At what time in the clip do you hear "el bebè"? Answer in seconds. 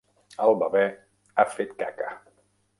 0.45-0.81